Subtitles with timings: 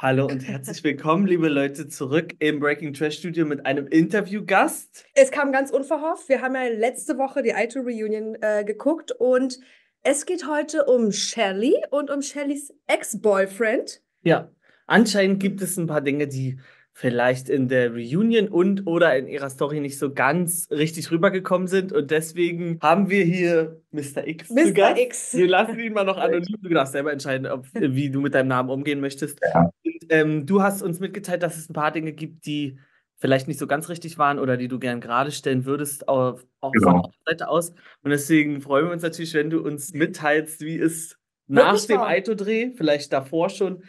[0.00, 5.04] Hallo und herzlich willkommen, liebe Leute, zurück im Breaking Trash Studio mit einem Interviewgast.
[5.14, 6.28] Es kam ganz unverhofft.
[6.28, 9.58] Wir haben ja letzte Woche die Ito Reunion äh, geguckt und
[10.04, 14.00] es geht heute um Shelly und um Shellys Ex-Boyfriend.
[14.22, 14.52] Ja,
[14.86, 16.60] anscheinend gibt es ein paar Dinge, die
[16.98, 21.92] vielleicht in der Reunion und oder in ihrer Story nicht so ganz richtig rübergekommen sind.
[21.92, 24.26] Und deswegen haben wir hier Mr.
[24.26, 24.50] X.
[24.50, 24.64] Mr.
[24.64, 25.00] zu Gast.
[25.00, 25.34] X.
[25.34, 26.56] Wir lassen ihn mal noch anonym.
[26.60, 29.40] Du darfst selber entscheiden, ob, wie du mit deinem Namen umgehen möchtest.
[29.42, 29.70] Ja.
[30.10, 32.78] Ähm, du hast uns mitgeteilt, dass es ein paar Dinge gibt, die
[33.16, 36.40] vielleicht nicht so ganz richtig waren oder die du gern gerade stellen würdest, auch,
[36.72, 36.90] Genau.
[36.90, 37.70] von der Seite aus.
[38.02, 41.16] Und deswegen freuen wir uns natürlich, wenn du uns mitteilst, wie es
[41.46, 42.00] nach Wirklich dem.
[42.00, 43.82] Aito-Dreh, vielleicht davor schon,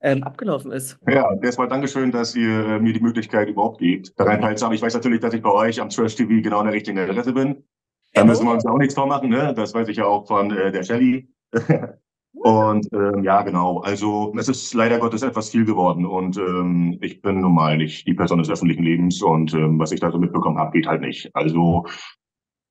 [0.00, 0.98] ähm, abgelaufen ist.
[1.08, 4.76] Ja, erstmal Dankeschön, dass ihr äh, mir die Möglichkeit überhaupt gebt, daran teilzuhaben.
[4.76, 7.32] Ich weiß natürlich, dass ich bei euch am Trash TV genau an der richtigen Adresse
[7.32, 7.64] bin.
[8.12, 9.52] Da müssen wir uns auch nichts vormachen, ne?
[9.54, 11.28] Das weiß ich ja auch von äh, der Shelly.
[12.36, 13.80] und ähm, ja, genau.
[13.80, 18.06] Also es ist leider Gottes etwas viel geworden und ähm, ich bin nun mal nicht
[18.06, 21.00] die Person des öffentlichen Lebens und ähm, was ich da so mitbekommen habe, geht halt
[21.00, 21.30] nicht.
[21.34, 21.86] Also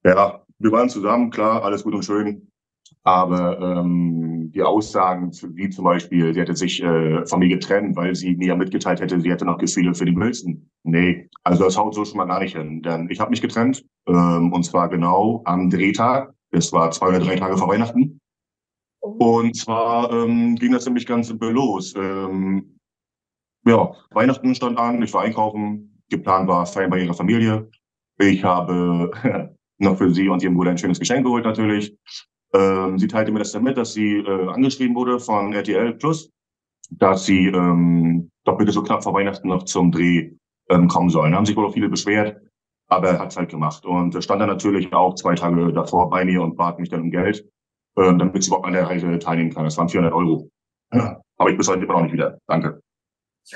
[0.04, 2.52] ja, wir waren zusammen, klar, alles gut und schön.
[3.04, 8.16] Aber ähm, die Aussagen, wie zum Beispiel, sie hätte sich äh, von mir getrennt, weil
[8.16, 10.70] sie mir ja mitgeteilt hätte, sie hätte noch Gefühle für den Wilson.
[10.84, 12.82] Nee, also das haut so schon mal gar nicht hin.
[12.82, 16.34] Denn ich habe mich getrennt, ähm, und zwar genau am Drehtag.
[16.52, 18.20] Das war zwei oder drei Tage vor Weihnachten.
[19.06, 21.94] Und zwar ähm, ging das nämlich ganz simpel los.
[21.96, 22.80] Ähm,
[23.66, 27.70] ja, Weihnachten stand an, ich war einkaufen, geplant war Feiern bei ihrer Familie.
[28.18, 29.12] Ich habe
[29.78, 31.96] noch für sie und ihren Bruder ein schönes Geschenk geholt natürlich.
[32.54, 36.32] Ähm, sie teilte mir das dann mit, dass sie äh, angeschrieben wurde von RTL Plus,
[36.90, 40.32] dass sie ähm, doch bitte so knapp vor Weihnachten noch zum Dreh
[40.70, 41.32] ähm, kommen sollen.
[41.32, 42.42] Da haben sich wohl auch viele beschwert,
[42.88, 43.86] aber er hat es halt gemacht.
[43.86, 47.02] Und äh, stand dann natürlich auch zwei Tage davor bei mir und bat mich dann
[47.02, 47.48] um Geld,
[47.98, 49.66] ähm, damit sie überhaupt an der Reise teilnehmen kann.
[49.66, 50.50] Das waren 400 Euro.
[50.94, 52.38] Ja, aber ich bis heute immer noch nicht wieder.
[52.48, 52.82] Danke.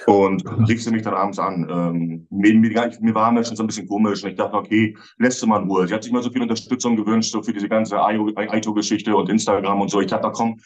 [0.06, 1.68] Und rief sie mich dann abends an.
[1.70, 4.96] Ähm, mir, mir, mir war mir schon so ein bisschen komisch und ich dachte, okay,
[5.18, 5.88] lässt sie mal in Ruhe.
[5.88, 9.82] Sie hat sich mal so viel Unterstützung gewünscht, so für diese ganze Aito-Geschichte und Instagram
[9.82, 10.00] und so.
[10.00, 10.60] Ich dachte, komm,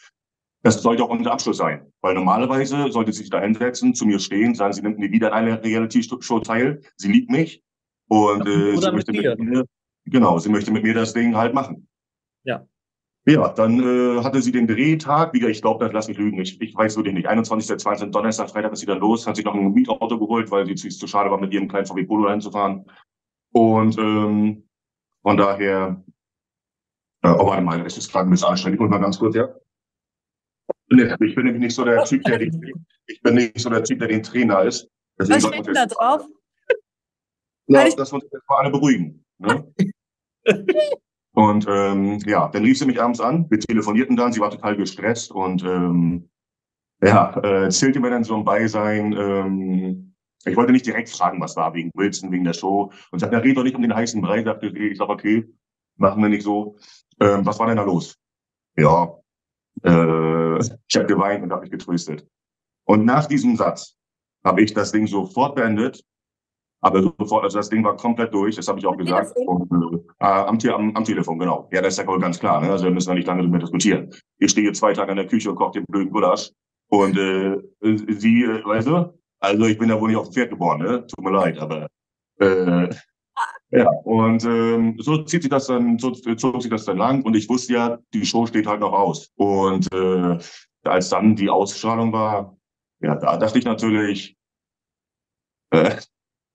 [0.62, 1.90] das sollte auch unser Abschluss sein.
[2.02, 5.32] Weil normalerweise sollte sie sich da hinsetzen, zu mir stehen, sagen, sie nimmt nie wieder
[5.32, 6.82] an einer Reality-Show teil.
[6.96, 7.62] Sie liebt mich.
[8.08, 9.64] Und äh, sie möchte mit mir,
[10.04, 11.88] genau, sie möchte mit mir das Ding halt machen.
[12.44, 12.66] Ja.
[13.26, 16.60] Ja, dann äh, hatte sie den Drehtag, wieder, ich glaube, das lass mich lügen, ich,
[16.60, 17.26] ich weiß wirklich nicht.
[17.26, 17.78] 21.
[17.78, 18.12] 20.
[18.12, 21.06] Donnerstag, Freitag ist sie dann los, hat sich noch ein Mietauto geholt, weil sie zu
[21.06, 22.84] schade war, mit ihrem kleinen VW Polo hinzufahren.
[23.52, 24.68] Und ähm,
[25.22, 26.04] von daher,
[27.22, 28.76] äh, oh, warte mal, es ist gerade ein bisschen anstrengend.
[28.76, 29.48] Ich hol mal ganz kurz, ja.
[30.90, 33.84] Nee, ich bin nämlich nicht so der Typ, der den, ich bin nicht so der
[33.84, 34.90] Typ, der den Trainer ist.
[35.18, 36.26] Deswegen Was steht da drauf?
[37.68, 39.24] ja, dass wir uns jetzt mal alle beruhigen.
[39.38, 39.72] Ne?
[41.34, 44.76] und ähm, ja, dann rief sie mich abends an, wir telefonierten dann, sie war total
[44.76, 46.28] gestresst und ähm,
[47.02, 50.14] ja, äh, erzählte mir dann so ein Beisein, ähm,
[50.46, 52.92] ich wollte nicht direkt fragen, was war, wegen Wilson, wegen der Show.
[53.10, 54.42] Und sagte, red doch nicht um den heißen Brei.
[54.42, 55.48] Sagte, sie, ich sag, okay,
[55.96, 56.76] machen wir nicht so.
[57.20, 58.18] Ähm, was war denn da los?
[58.76, 59.14] Ja,
[59.82, 62.26] äh, ich habe geweint und habe mich getröstet.
[62.84, 63.96] Und nach diesem Satz
[64.44, 66.04] habe ich das Ding sofort beendet.
[66.84, 69.32] Aber sofort, also das Ding war komplett durch, das habe ich auch Am gesagt.
[69.38, 71.66] Und, äh, am, Te- am, am Telefon, genau.
[71.72, 72.60] Ja, das ist ja wohl ganz klar.
[72.60, 72.70] Ne?
[72.70, 74.10] Also wir müssen ja nicht lange darüber diskutieren.
[74.38, 76.50] Ich stehe zwei Tage in der Küche und koche den blöden Gulasch.
[76.88, 80.50] Und äh, sie, äh, weißt du, also ich bin ja wohl nicht auf dem Pferd
[80.50, 81.06] geboren, ne?
[81.06, 81.88] Tut mir leid, aber
[82.38, 82.90] äh,
[83.70, 87.34] ja, und ähm, so zieht sich das dann, so zog sich das dann lang und
[87.34, 89.32] ich wusste ja, die Show steht halt noch aus.
[89.36, 90.38] Und äh,
[90.84, 92.56] als dann die Ausstrahlung war,
[93.00, 94.36] ja, da dachte ich natürlich,
[95.70, 95.96] äh,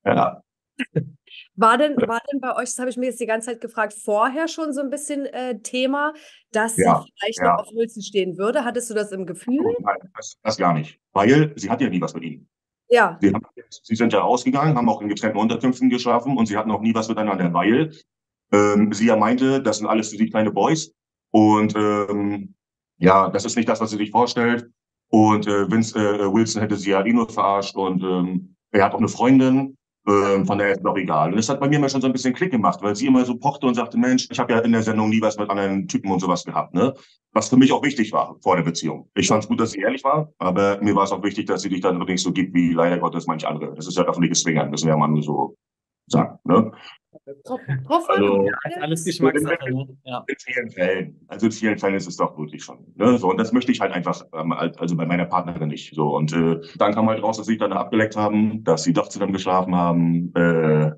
[0.06, 0.42] ja,
[1.56, 3.94] War denn, war denn bei euch, das habe ich mir jetzt die ganze Zeit gefragt,
[3.94, 6.14] vorher schon so ein bisschen äh, Thema,
[6.52, 7.54] dass Ja, sie vielleicht ja.
[7.54, 8.64] noch auf Wilson stehen würde?
[8.64, 9.60] Hattest du das im Gefühl?
[9.80, 11.00] nein, das, das gar nicht.
[11.14, 12.48] Weil sie hat ja nie was mit ihm.
[12.90, 13.18] Ja.
[13.22, 13.44] Sie, haben,
[13.84, 16.96] sie sind ja rausgegangen, haben auch in getrennten Unterkünften geschlafen und sie hatten auch nie
[16.96, 17.92] was miteinander, weil
[18.52, 20.94] ähm, sie ja meinte, das sind alles für sie kleine Boys
[21.32, 22.56] und ähm,
[22.98, 24.70] ja, das ist nicht das, was sie sich vorstellt.
[25.10, 28.94] Und äh, Vince, äh, Wilson hätte sie ja eh nur verarscht und ähm, er hat
[28.94, 29.78] auch eine Freundin,
[30.08, 31.30] ähm, von daher ist es auch egal.
[31.30, 33.26] Und das hat bei mir immer schon so ein bisschen Klick gemacht, weil sie immer
[33.26, 35.88] so pochte und sagte, Mensch, ich habe ja in der Sendung nie was mit anderen
[35.88, 36.94] Typen und sowas gehabt, ne?
[37.32, 39.10] Was für mich auch wichtig war vor der Beziehung.
[39.16, 41.62] Ich fand es gut, dass sie ehrlich war, aber mir war es auch wichtig, dass
[41.62, 43.74] sie dich dann nicht so gibt wie leider Gottes manche andere.
[43.76, 45.56] Das ist ja öffentliches Swingern, müssen wir ja mal nur so
[46.08, 46.72] sagen, ne?
[47.44, 49.72] Drauf, drauf Also- Ja, alles Geschmackssache.
[49.74, 49.88] Ne?
[50.04, 50.24] Ja.
[50.28, 51.26] In vielen Fällen.
[51.28, 52.86] Also in vielen Fällen ist es doch wirklich schon.
[52.96, 53.18] Ne?
[53.18, 55.94] So, und das möchte ich halt einfach, ähm, also bei meiner Partnerin nicht.
[55.96, 58.94] So, und äh, dann kam halt raus, dass sie sich dann abgeleckt haben, dass sie
[58.94, 60.32] doch zusammen geschlafen haben.
[60.36, 60.92] Äh,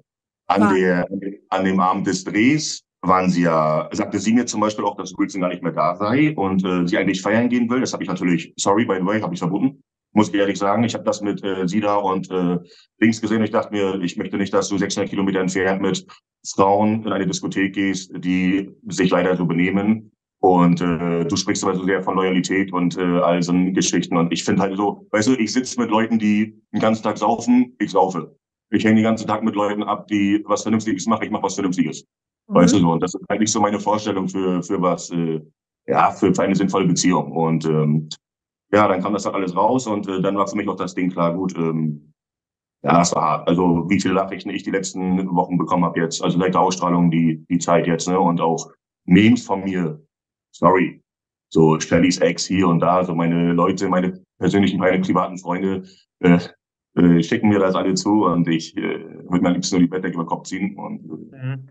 [0.47, 1.07] an, der,
[1.49, 5.13] an dem Abend des Drehs waren sie ja, sagte sie mir zum Beispiel auch, dass
[5.17, 7.79] Wilson gar nicht mehr da sei und äh, sie eigentlich feiern gehen will.
[7.79, 9.81] Das habe ich natürlich, sorry, by the way, habe ich verboten.
[10.13, 10.83] Muss ich ehrlich sagen.
[10.83, 12.57] Ich habe das mit äh, Sida und äh,
[12.99, 13.43] Links gesehen.
[13.43, 16.05] Ich dachte mir, ich möchte nicht, dass du 600 Kilometer entfernt mit
[16.45, 20.11] Frauen in eine Diskothek gehst, die sich leider so benehmen.
[20.39, 24.17] Und äh, du sprichst aber so sehr von Loyalität und äh, all so Geschichten.
[24.17, 27.19] Und ich finde halt so, weißt du, ich sitze mit Leuten, die den ganzen Tag
[27.19, 28.35] saufen, ich saufe.
[28.71, 31.53] Ich hänge den ganzen Tag mit Leuten ab, die was Vernünftiges machen, ich mache was
[31.53, 32.05] Vernünftiges.
[32.47, 32.55] Mhm.
[32.55, 35.41] Weißt du so, und das ist eigentlich so meine Vorstellung für, für was, äh,
[35.85, 37.31] ja, für, für eine sinnvolle Beziehung.
[37.31, 38.09] Und ähm,
[38.71, 40.95] ja, dann kam das dann alles raus und äh, dann war für mich auch das
[40.95, 42.13] Ding klar, gut, ähm,
[42.83, 43.47] ja, das war hart.
[43.47, 47.11] Also wie viele Nachrichten ich die letzten Wochen bekommen habe jetzt, also seit der Ausstrahlung
[47.11, 48.19] die, die Zeit jetzt, ne?
[48.19, 48.71] Und auch
[49.05, 50.01] Memes von mir,
[50.51, 51.01] sorry,
[51.49, 55.83] so Stellys Ex hier und da, so meine Leute, meine persönlichen, meine privaten Freunde
[56.19, 56.39] äh,
[56.95, 59.87] äh, schicken mir das alle zu und ich äh, würde mir am liebsten nur die
[59.87, 60.75] Bettdecke über den Kopf ziehen.
[60.77, 61.69] Und, mhm.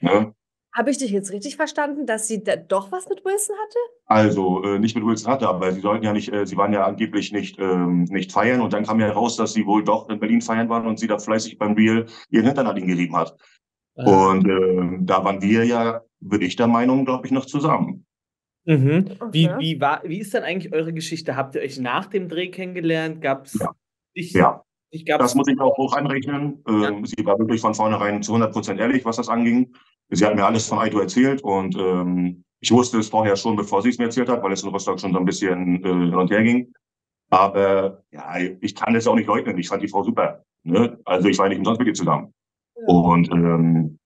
[0.00, 0.34] ne?
[0.78, 3.78] Habe ich dich jetzt richtig verstanden, dass sie da doch was mit Wilson hatte?
[4.06, 6.86] Also äh, nicht mit Wilson hatte, aber sie sollten ja nicht, äh, sie waren ja
[6.86, 10.20] angeblich nicht ähm, nicht feiern und dann kam ja raus, dass sie wohl doch in
[10.20, 13.34] Berlin feiern waren und sie da fleißig beim Real ihren Hintern an ihn gerieben hat.
[13.96, 14.04] Ah.
[14.04, 18.06] Und äh, da waren wir ja, würde ich der Meinung, glaube ich, noch zusammen.
[18.64, 19.16] Mhm.
[19.18, 19.32] Okay.
[19.32, 21.34] Wie, wie, war, wie ist denn eigentlich eure Geschichte?
[21.34, 23.20] Habt ihr euch nach dem Dreh kennengelernt?
[23.20, 23.72] Gab es ja.
[24.14, 24.62] ja.
[24.90, 26.62] Ich das muss ich auch hoch anrechnen.
[26.68, 26.92] Ähm, ja.
[27.04, 29.74] Sie war wirklich von vornherein zu 100 Prozent ehrlich, was das anging.
[30.10, 33.82] Sie hat mir alles von Aito erzählt und ähm, ich wusste es vorher schon, bevor
[33.82, 36.14] sie es mir erzählt hat, weil es in Rostock schon so ein bisschen äh, hin
[36.14, 36.72] und her ging.
[37.30, 39.58] Aber ja, ich kann es auch nicht leugnen.
[39.58, 40.42] Ich fand die Frau super.
[40.62, 40.98] Ne?
[41.04, 42.32] Also ich war nicht umsonst mit ihr zusammen.
[42.76, 42.86] Ja.
[42.86, 43.98] Und ähm,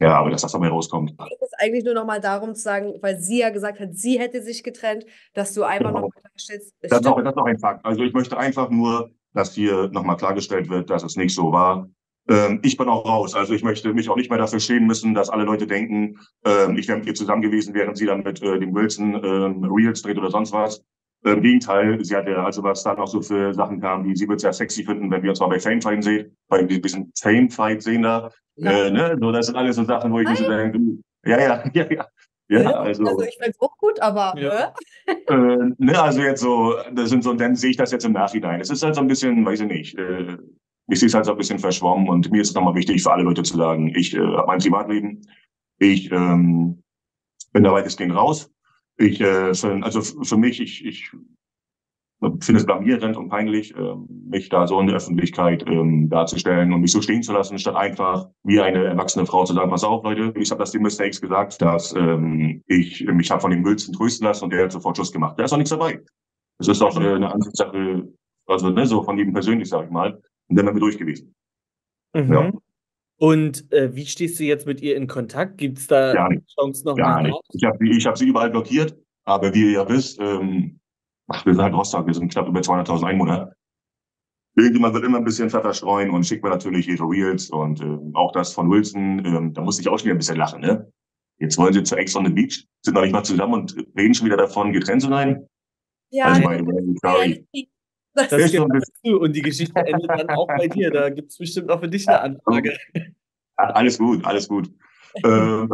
[0.00, 1.16] ja, aber dass das dabei rauskommt.
[1.16, 4.18] Geht es eigentlich nur noch mal darum zu sagen, weil sie ja gesagt hat, sie
[4.18, 6.00] hätte sich getrennt, dass du einfach genau.
[6.00, 6.74] noch mal klarstellst.
[6.80, 7.84] Das ist, auch, das ist auch ein Fakt.
[7.86, 11.52] Also ich möchte einfach nur, dass hier noch mal klargestellt wird, dass es nicht so
[11.52, 11.88] war.
[12.28, 13.34] Ähm, ich bin auch raus.
[13.34, 16.76] Also ich möchte mich auch nicht mehr dafür schämen müssen, dass alle Leute denken, ähm,
[16.76, 20.02] ich wäre mit ihr zusammen gewesen, während sie dann mit äh, dem Wilson ähm, Reels
[20.02, 20.84] dreht oder sonst was.
[21.24, 24.40] Im Gegenteil, sie hatte, also was dann auch so für Sachen kam, wie sie wird
[24.40, 27.80] sehr sexy finden, wenn wir uns mal bei Fame Fight sehen, bei diesem Fame Fight
[27.82, 28.30] sehen da.
[28.56, 28.86] Ja.
[28.86, 29.16] Äh, ne?
[29.20, 30.80] So, das sind alles so Sachen, wo ich so denke,
[31.24, 32.06] ja, ja, ja, ja.
[32.48, 34.34] Ja, also, also ich finde es auch gut, aber.
[34.36, 34.74] Ja.
[35.06, 38.60] äh, ne, also jetzt so, das sind so, dann sehe ich das jetzt im Nachhinein.
[38.60, 40.36] Es ist halt so ein bisschen, weiß ich nicht, äh,
[40.92, 43.12] ich sehe es halt so ein bisschen verschwommen und mir ist es nochmal wichtig für
[43.12, 45.26] alle Leute zu sagen, ich äh, habe mein Privatleben,
[45.78, 46.82] ich ähm,
[47.52, 48.50] bin da weitestgehend raus.
[48.98, 51.10] Ich, äh, für, also für mich, ich, ich
[52.40, 53.94] finde es blamierend und peinlich, äh,
[54.28, 57.74] mich da so in der Öffentlichkeit ähm, darzustellen und mich so stehen zu lassen, statt
[57.74, 61.22] einfach wie eine erwachsene Frau zu sagen, pass auf, Leute, ich habe das dem Mistakes
[61.22, 64.98] gesagt, dass ähm, ich mich habe von dem Wilson trösten lassen und der hat sofort
[64.98, 65.38] Schuss gemacht.
[65.38, 66.02] Da ist auch nichts dabei.
[66.58, 68.12] Das ist auch äh, eine Ansichtssache,
[68.46, 70.20] also ne, so von ihm persönlich, sage ich mal.
[70.52, 71.34] Und dann wären wir durch gewesen.
[72.12, 72.32] Mhm.
[72.32, 72.52] Ja.
[73.16, 75.56] Und äh, wie stehst du jetzt mit ihr in Kontakt?
[75.56, 76.46] Gibt es da Gar nicht.
[76.54, 77.40] Chancen noch Gar nicht.
[77.52, 78.94] Ich habe ich hab sie überall blockiert,
[79.24, 80.78] aber wie ihr ja wisst, ähm,
[81.28, 83.54] ach, wir sind halt Rostock, wir sind knapp über 200.000 Einwohner.
[84.56, 87.98] Irgendjemand wird immer ein bisschen Pfeffer streuen und schickt mir natürlich ihre Reels und äh,
[88.12, 89.24] auch das von Wilson.
[89.24, 90.92] Ähm, da muss ich auch schon wieder ein bisschen lachen, ne?
[91.38, 94.12] Jetzt wollen sie zu Ex on the Beach, sind noch nicht mal zusammen und reden
[94.12, 95.48] schon wieder davon, getrennt zu sein.
[96.10, 97.46] Ja, also, meine, sorry.
[98.14, 100.90] Das, ist so ein und die Geschichte endet dann auch bei dir.
[100.90, 102.76] Da gibt es bestimmt auch für dich eine Anfrage.
[103.56, 104.70] Alles gut, alles gut.
[105.24, 105.70] ähm,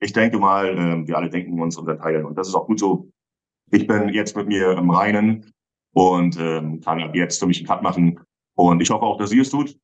[0.00, 2.24] ich denke mal, äh, wir alle denken uns und unterteilen.
[2.24, 3.10] Und das ist auch gut so.
[3.70, 5.52] Ich bin jetzt mit mir im Reinen
[5.92, 8.20] und ähm, kann ab jetzt für mich einen Cut machen.
[8.54, 9.76] Und ich hoffe auch, dass sie es tut.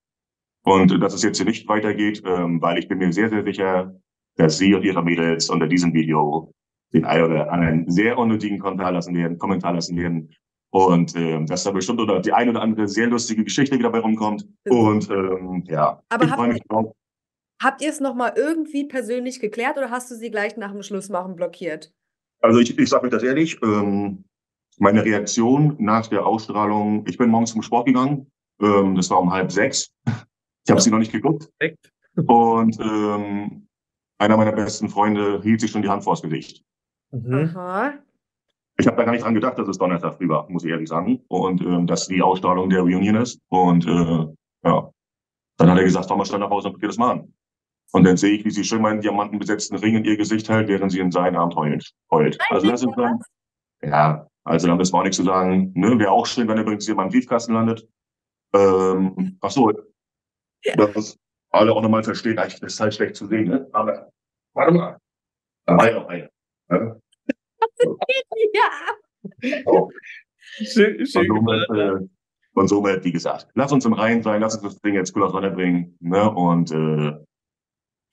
[0.65, 3.95] Und dass es jetzt hier nicht weitergeht, ähm, weil ich bin mir sehr, sehr sicher,
[4.37, 6.53] dass sie und ihre Mädels unter diesem Video
[6.93, 10.31] den einen oder anderen sehr unnötigen Kommentar lassen werden, Kommentar lassen werden,
[10.71, 14.01] und ähm, dass da bestimmt oder die eine oder andere sehr lustige Geschichte wieder bei
[14.01, 14.47] rumkommt.
[14.69, 16.93] Und ähm, ja, Aber ich freue mich drauf.
[17.61, 21.35] Habt ihr es nochmal irgendwie persönlich geklärt oder hast du sie gleich nach dem Schlussmachen
[21.35, 21.93] blockiert?
[22.41, 24.25] Also ich, ich sage euch das ehrlich, ähm,
[24.79, 29.33] meine Reaktion nach der Ausstrahlung, ich bin morgens zum Sport gegangen, ähm, das war um
[29.33, 29.93] halb sechs.
[30.07, 30.81] Ich habe ja.
[30.81, 31.49] sie noch nicht geguckt.
[31.59, 31.93] Perfekt.
[32.15, 33.69] Und ähm,
[34.19, 36.63] einer meiner besten Freunde hielt sich schon die Hand vors Gesicht.
[37.11, 37.53] Mhm.
[37.55, 37.95] Aha.
[38.81, 40.89] Ich habe da gar nicht dran gedacht, dass es Donnerstag früh war, muss ich ehrlich
[40.89, 41.21] sagen.
[41.29, 43.41] Und ähm, dass die Ausstrahlung der Reunion ist.
[43.49, 44.27] Und äh,
[44.65, 44.91] ja,
[45.57, 47.35] dann hat er gesagt, fahr mal schnell nach Hause und probier das mal an.
[47.93, 50.93] Und dann sehe ich, wie sie schön meinen diamantenbesetzten Ring in ihr Gesicht hält, während
[50.93, 51.93] sie in seinen Arm heult.
[52.11, 52.39] heult.
[52.51, 53.21] Also das ist dann,
[53.83, 55.73] ja, also dann ist auch nichts zu sagen.
[55.75, 55.99] Ne?
[55.99, 57.89] Wäre auch schön, wenn er übrigens hier beim Briefkasten landet.
[58.55, 59.73] Ähm, ach so,
[60.65, 60.77] ja.
[60.77, 61.19] dass
[61.51, 63.69] alle auch nochmal verstehen, das ist halt schlecht zu sehen, ne?
[63.73, 64.11] aber
[64.55, 64.99] warte mal,
[65.67, 66.99] da war ja noch
[67.61, 67.97] Ne?
[68.55, 69.63] ja.
[69.67, 69.91] Oh.
[70.41, 72.07] Schön, schön und, somit, äh,
[72.55, 75.25] und somit, wie gesagt, lass uns im Reinen sein, lass uns das Ding jetzt cool
[75.25, 75.97] auf Sonne bringen.
[76.01, 76.31] Ne?
[76.31, 77.13] Und äh,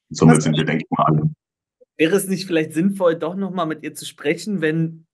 [0.10, 1.32] somit Was sind wir, denke ich mal, alle.
[1.98, 5.06] Wäre es nicht vielleicht sinnvoll, doch nochmal mit ihr zu sprechen, wenn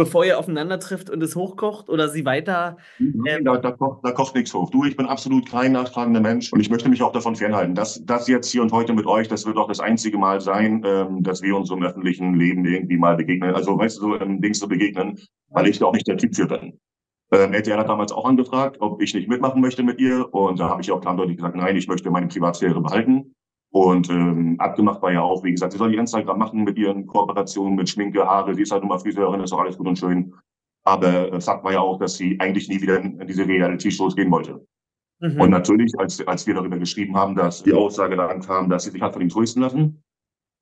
[0.00, 2.78] bevor ihr aufeinander trifft und es hochkocht oder sie weiter.
[2.98, 4.70] Ähm, da, da, kocht, da kocht nichts hoch.
[4.70, 7.74] Du, ich bin absolut kein nachtragender Mensch und ich möchte mich auch davon fernhalten.
[7.74, 10.82] Das, das jetzt hier und heute mit euch, das wird auch das einzige Mal sein,
[10.86, 13.54] ähm, dass wir uns im öffentlichen Leben irgendwie mal begegnen.
[13.54, 16.34] Also, weißt du, so im Dings zu begegnen, weil ich da auch nicht der Typ
[16.34, 16.80] für bin.
[17.30, 20.32] Ähm, RTL hat damals auch angefragt, ob ich nicht mitmachen möchte mit ihr.
[20.32, 23.34] Und da habe ich auch klar deutlich gesagt, nein, ich möchte meine Privatsphäre behalten.
[23.72, 27.06] Und ähm, abgemacht war ja auch, wie gesagt, sie soll die Instagram machen mit ihren
[27.06, 29.98] Kooperationen mit Schminke, Haare, sie ist halt nun mal Friseurin, ist auch alles gut und
[29.98, 30.34] schön.
[30.82, 34.16] Aber äh, Fakt war ja auch, dass sie eigentlich nie wieder in, in diese Reality-Shows
[34.16, 34.66] gehen wollte.
[35.20, 35.40] Mhm.
[35.40, 38.90] Und natürlich, als, als wir darüber geschrieben haben, dass die Aussage dann kam, dass sie
[38.90, 40.02] sich hat von ihm trösten lassen,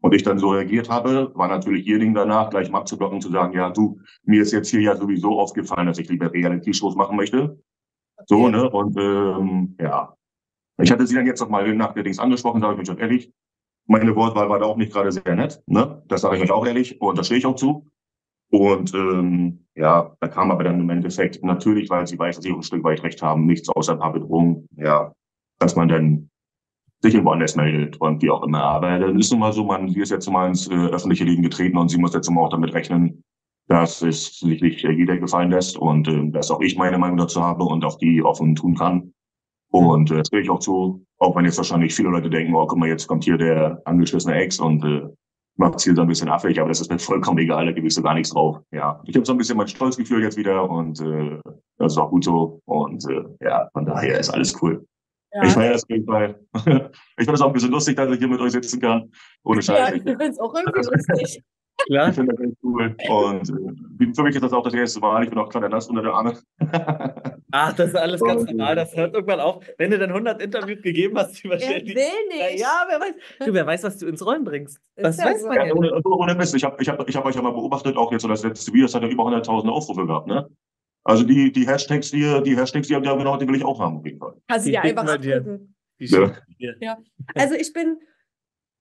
[0.01, 3.31] und ich dann so reagiert habe, war natürlich ihr Ding danach, gleich mal abzublocken, zu
[3.31, 7.17] sagen, ja, du, mir ist jetzt hier ja sowieso aufgefallen, dass ich lieber Reality-Shows machen
[7.17, 7.59] möchte.
[8.27, 8.69] So, ne?
[8.71, 10.15] Und ähm, ja.
[10.81, 13.01] Ich hatte sie dann jetzt noch mal nach der Dings angesprochen, sage ich euch auch
[13.01, 13.33] ehrlich.
[13.87, 16.03] Meine Wortwahl war da auch nicht gerade sehr nett, ne?
[16.09, 17.87] Das sage ich euch auch ehrlich und da stehe ich auch zu.
[18.51, 22.53] Und ähm, ja, da kam aber dann im Endeffekt natürlich, weil sie weiß, dass sie
[22.53, 25.13] ein Stück weit recht haben, nichts außer ein paar Bedrohungen, ja,
[25.59, 26.31] dass man dann
[27.01, 28.63] sich irgendwo anders meldet und wie auch immer.
[28.63, 31.43] Aber dann ist nun mal so, man, sie ist jetzt mal ins äh, öffentliche Leben
[31.43, 33.23] getreten und sie muss jetzt mal auch damit rechnen,
[33.69, 37.43] dass es sich nicht jeder gefallen lässt und äh, dass auch ich meine Meinung dazu
[37.43, 39.13] habe und auch die offen tun kann.
[39.71, 42.67] Und äh, das will ich auch zu, auch wenn jetzt wahrscheinlich viele Leute denken, oh,
[42.67, 45.09] guck mal, jetzt kommt hier der angeschlossene Ex und äh,
[45.57, 47.95] macht hier so ein bisschen affig, aber das ist mir vollkommen egal, da gebe ich
[47.95, 48.59] so gar nichts drauf.
[48.71, 51.39] Ja, ich habe so ein bisschen mein Stolzgefühl jetzt wieder und äh,
[51.79, 52.61] das ist auch gut so.
[52.65, 54.85] Und äh, ja, von daher ist alles cool.
[55.33, 55.43] Ja.
[55.45, 56.41] Ich feiere das auf jeden Fall.
[57.19, 59.11] Ich finde es auch ein bisschen lustig, dass ich hier mit euch sitzen kann.
[59.45, 59.91] Ohne Scheiß.
[59.91, 61.43] Ja, ich finde es auch irgendwie lustig.
[61.87, 62.09] Klar.
[62.09, 62.97] Ich finde das echt cool.
[63.09, 65.25] Und äh, für mich ist das auch das erste Mal.
[65.25, 66.39] Ich bin auch kleiner nass unter der Arme.
[67.51, 68.77] Ach, das ist alles ganz und, normal.
[68.77, 69.65] Das hört irgendwann auf.
[69.79, 72.61] Wenn du dann 100 Interviews gegeben hast über Wer will nicht.
[72.61, 73.15] Ja, wer weiß.
[73.47, 74.79] Du, wer weiß, was du ins Rollen bringst.
[74.97, 75.75] Das weiß man ja.
[75.75, 76.55] Ohne, ohne Mist.
[76.55, 78.73] Ich habe ich hab, ich hab euch ja mal beobachtet, auch jetzt so das letzte
[78.73, 80.49] Video, das hat ja über 100.000 Aufrufe gehabt, ne?
[81.05, 83.81] Also die, die Hashtags, die, die Hashtags, die haben ja genau, die will ich auch
[83.81, 84.35] haben, auf jeden Fall.
[84.51, 85.75] Hast du dir einfach abdrücken.
[85.99, 86.33] Ja.
[86.81, 86.99] ja.
[87.35, 87.99] Also ich bin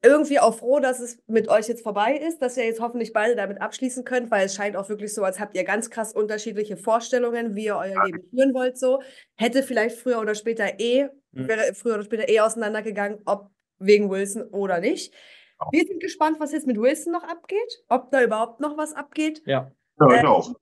[0.03, 3.35] irgendwie auch froh, dass es mit euch jetzt vorbei ist, dass ihr jetzt hoffentlich beide
[3.35, 6.77] damit abschließen könnt, weil es scheint auch wirklich so, als habt ihr ganz krass unterschiedliche
[6.77, 8.03] Vorstellungen, wie ihr euer ja.
[8.03, 8.77] Leben führen wollt.
[8.77, 9.01] So
[9.35, 11.47] hätte vielleicht früher oder später eh, mhm.
[11.47, 13.49] wäre früher oder später eh auseinandergegangen, ob
[13.79, 15.13] wegen Wilson oder nicht.
[15.71, 19.41] Wir sind gespannt, was jetzt mit Wilson noch abgeht, ob da überhaupt noch was abgeht.
[19.45, 20.53] Ja, ja ich ähm, auch.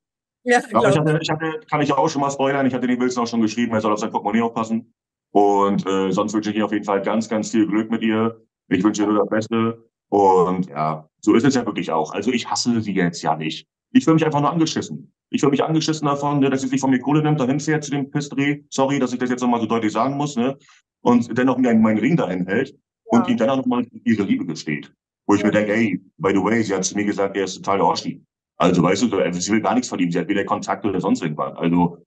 [0.44, 3.00] Ja, Aber ich hatte, ich hatte, kann ich auch schon mal spoilern, ich hatte den
[3.00, 4.94] Wilson auch schon geschrieben, er soll auf sein Portemonnaie aufpassen.
[5.32, 8.42] Und äh, sonst wünsche ich ihr auf jeden Fall ganz, ganz viel Glück mit ihr.
[8.70, 9.90] Ich wünsche ihr nur das Beste.
[10.10, 12.14] Und ja, so ist es ja wirklich auch.
[12.14, 13.68] Also ich hasse sie jetzt ja nicht.
[13.92, 15.14] Ich fühle mich einfach nur angeschissen.
[15.30, 17.84] Ich fühle mich angeschissen davon, ne, dass sie sich von mir Kohle nimmt, dahin fährt
[17.84, 18.62] zu dem Pissdreh.
[18.70, 20.58] Sorry, dass ich das jetzt nochmal so deutlich sagen muss, ne?
[21.02, 22.78] Und dennoch mir meinen Ring dahin hält ja.
[23.20, 24.92] und ihm dann auch nochmal ihre Liebe gesteht.
[25.28, 27.56] Wo ich mir denke, ey, by the way, sie hat zu mir gesagt, er ist
[27.56, 28.24] total der Oschi.
[28.58, 30.12] Also weißt du, also, sie will gar nichts von ihm.
[30.12, 31.56] Sie hat weder Kontakt oder sonst irgendwas.
[31.58, 31.98] Also,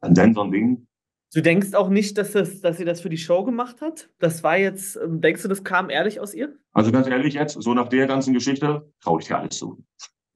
[0.00, 0.86] dann so ein Ding.
[1.34, 4.08] Du denkst auch nicht, dass, das, dass sie das für die Show gemacht hat?
[4.20, 6.56] Das war jetzt, ähm, denkst du, das kam ehrlich aus ihr?
[6.72, 9.84] Also ganz ehrlich jetzt, so nach der ganzen Geschichte, traue ich dir alles zu.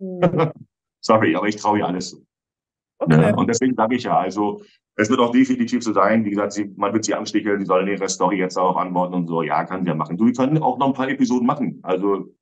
[0.01, 0.21] Mhm.
[1.01, 2.27] Sorry, aber ich traue ihr alles zu.
[2.99, 3.33] Okay.
[3.37, 4.61] Und deswegen sage ich ja, also
[4.97, 7.89] es wird auch definitiv so sein, wie gesagt, sie, man wird sie ansticheln, sie soll
[7.89, 10.17] ihre Story jetzt darauf antworten und so, ja, kann sie ja machen.
[10.17, 11.79] Du, wir können auch noch ein paar Episoden machen.
[11.85, 12.35] Also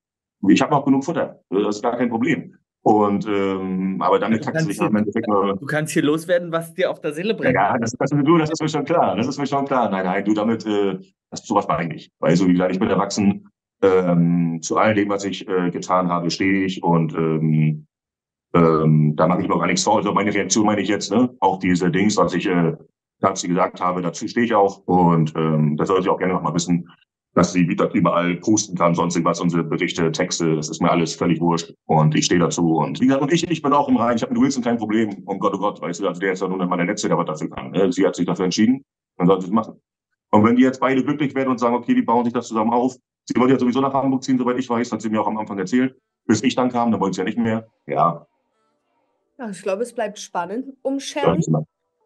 [0.49, 2.57] ich habe noch genug Futter, das ist gar kein Problem.
[2.87, 5.57] Und ähm, aber damit kannst du dich im Endeffekt nur.
[5.57, 7.57] Du kannst hier loswerden, was dir auf der Seele brennt.
[7.57, 9.17] Ja, das, das, du, das ist mir schon klar.
[9.17, 9.91] Das ist mir schon klar.
[9.91, 10.97] Nein, nein, du damit, äh,
[11.33, 12.13] das sowas mache ich nicht.
[12.21, 13.49] Weil so wie gesagt, ich bin erwachsen.
[13.83, 17.89] Ähm, zu all dem, was ich äh, getan habe, stehe ich und ähm,
[18.55, 19.97] ähm, da mache ich mir gar nichts vor.
[19.97, 21.35] Also meine Reaktion meine ich jetzt, ne?
[21.41, 22.73] Auch diese Dings, was ich äh,
[23.19, 24.87] dazu gesagt habe, dazu stehe ich auch.
[24.87, 26.89] Und ähm, das soll sie auch gerne nochmal wissen
[27.37, 31.15] dass sie wieder überall posten kann, sonst irgendwas, unsere Berichte, Texte, das ist mir alles
[31.15, 31.75] völlig wurscht.
[31.85, 32.79] Und ich stehe dazu.
[32.79, 34.17] Und wie gesagt, und ich, ich bin auch im Rein.
[34.17, 35.23] Ich habe mit Wilson kein Problem.
[35.27, 37.19] Um Gott, oh Gott, weißt du, also der ist ja nun mal der Letzte, der
[37.19, 37.73] was dafür kann.
[37.73, 37.93] Ne?
[37.93, 38.83] Sie hat sich dafür entschieden,
[39.19, 39.79] dann soll sie es machen.
[40.31, 42.73] Und wenn die jetzt beide glücklich werden und sagen, okay, die bauen sich das zusammen
[42.73, 45.29] auf, sie wollte ja sowieso nach Hamburg ziehen, soweit ich weiß, hat sie mir auch
[45.29, 45.95] am Anfang erzählt.
[46.25, 47.69] Bis ich dann kam, dann wollte sie ja nicht mehr.
[47.87, 48.27] Ja.
[49.39, 51.39] Ja, ich glaube, es bleibt spannend um Sherry.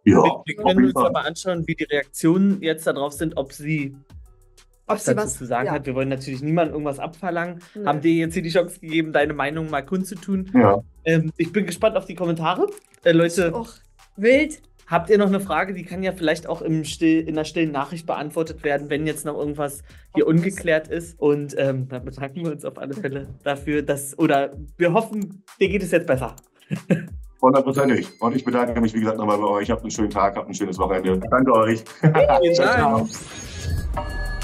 [0.04, 3.94] Ja, wir, wir können uns aber anschauen, wie die Reaktionen jetzt darauf sind, ob sie
[4.90, 5.72] ob was sie was zu sagen ja.
[5.72, 5.86] hat.
[5.86, 7.60] Wir wollen natürlich niemandem irgendwas abverlangen.
[7.74, 7.86] Nee.
[7.86, 10.50] Haben dir jetzt hier die Chance gegeben, deine Meinung mal kundzutun.
[10.54, 10.82] Ja.
[11.04, 12.66] Ähm, ich bin gespannt auf die Kommentare.
[13.04, 13.54] Äh, Leute.
[13.54, 13.74] Och,
[14.16, 14.60] wild.
[14.90, 15.72] Habt ihr noch eine Frage?
[15.72, 19.24] Die kann ja vielleicht auch im Still, in der stillen Nachricht beantwortet werden, wenn jetzt
[19.24, 19.82] noch irgendwas
[20.16, 21.18] hier ungeklärt ist.
[21.20, 25.68] Und ähm, da bedanken wir uns auf alle Fälle dafür, dass, oder wir hoffen, dir
[25.68, 26.34] geht es jetzt besser.
[27.40, 28.20] Hundertprozentig.
[28.20, 29.70] Und ich bedanke mich, wie gesagt, nochmal bei euch.
[29.70, 31.20] Habt einen schönen Tag, habt ein schönes Wochenende.
[31.30, 31.84] Danke euch.
[32.02, 33.08] Dank.